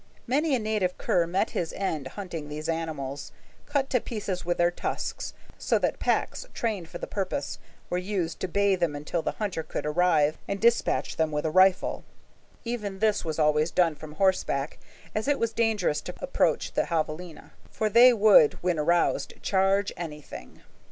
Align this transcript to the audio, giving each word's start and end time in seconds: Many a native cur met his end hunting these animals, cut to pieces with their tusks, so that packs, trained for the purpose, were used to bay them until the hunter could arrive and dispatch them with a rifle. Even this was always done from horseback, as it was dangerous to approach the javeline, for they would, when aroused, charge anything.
Many 0.25 0.55
a 0.55 0.59
native 0.59 0.97
cur 0.97 1.27
met 1.27 1.51
his 1.51 1.71
end 1.73 2.07
hunting 2.17 2.49
these 2.49 2.67
animals, 2.67 3.31
cut 3.67 3.87
to 3.91 3.99
pieces 4.01 4.43
with 4.43 4.57
their 4.57 4.71
tusks, 4.71 5.35
so 5.59 5.77
that 5.77 5.99
packs, 5.99 6.47
trained 6.55 6.89
for 6.89 6.97
the 6.97 7.05
purpose, 7.05 7.59
were 7.87 7.99
used 7.99 8.39
to 8.39 8.47
bay 8.47 8.73
them 8.73 8.95
until 8.95 9.21
the 9.21 9.33
hunter 9.33 9.61
could 9.61 9.85
arrive 9.85 10.39
and 10.47 10.59
dispatch 10.59 11.17
them 11.17 11.31
with 11.31 11.45
a 11.45 11.51
rifle. 11.51 12.03
Even 12.65 12.97
this 12.97 13.23
was 13.23 13.37
always 13.37 13.69
done 13.69 13.93
from 13.93 14.13
horseback, 14.13 14.79
as 15.13 15.27
it 15.27 15.37
was 15.37 15.53
dangerous 15.53 16.01
to 16.01 16.15
approach 16.19 16.71
the 16.71 16.85
javeline, 16.85 17.51
for 17.69 17.87
they 17.87 18.11
would, 18.11 18.55
when 18.63 18.79
aroused, 18.79 19.35
charge 19.43 19.93
anything. 19.95 20.63